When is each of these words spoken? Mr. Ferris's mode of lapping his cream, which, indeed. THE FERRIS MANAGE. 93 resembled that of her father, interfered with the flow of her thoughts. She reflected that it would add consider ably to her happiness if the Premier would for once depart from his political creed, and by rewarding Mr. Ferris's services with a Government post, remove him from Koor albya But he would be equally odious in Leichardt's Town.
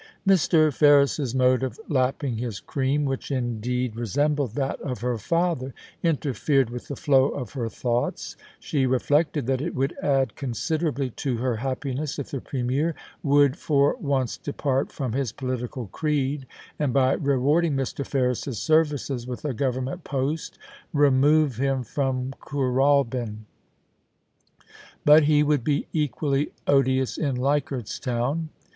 Mr. 0.27 0.73
Ferris's 0.73 1.35
mode 1.35 1.61
of 1.61 1.79
lapping 1.87 2.37
his 2.37 2.59
cream, 2.59 3.05
which, 3.05 3.29
indeed. 3.29 3.91
THE 3.93 3.97
FERRIS 3.97 4.17
MANAGE. 4.17 4.29
93 4.29 4.41
resembled 4.49 4.51
that 4.55 4.81
of 4.81 5.01
her 5.01 5.17
father, 5.19 5.73
interfered 6.01 6.69
with 6.71 6.87
the 6.87 6.95
flow 6.95 7.29
of 7.29 7.53
her 7.53 7.69
thoughts. 7.69 8.35
She 8.59 8.87
reflected 8.87 9.45
that 9.45 9.61
it 9.61 9.75
would 9.75 9.95
add 10.01 10.35
consider 10.35 10.87
ably 10.87 11.11
to 11.11 11.37
her 11.37 11.57
happiness 11.57 12.17
if 12.17 12.31
the 12.31 12.41
Premier 12.41 12.95
would 13.21 13.55
for 13.55 13.95
once 13.99 14.37
depart 14.37 14.91
from 14.91 15.11
his 15.13 15.31
political 15.31 15.85
creed, 15.85 16.47
and 16.79 16.93
by 16.93 17.13
rewarding 17.13 17.75
Mr. 17.75 18.03
Ferris's 18.03 18.57
services 18.57 19.27
with 19.27 19.45
a 19.45 19.53
Government 19.53 20.03
post, 20.03 20.57
remove 20.93 21.57
him 21.57 21.83
from 21.83 22.33
Koor 22.41 22.73
albya 22.81 23.35
But 25.05 25.25
he 25.25 25.43
would 25.43 25.63
be 25.63 25.85
equally 25.93 26.53
odious 26.65 27.19
in 27.19 27.35
Leichardt's 27.35 27.99
Town. 27.99 28.49